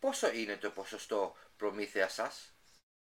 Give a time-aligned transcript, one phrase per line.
[0.00, 2.54] πόσο είναι το ποσοστό προμήθεια σας;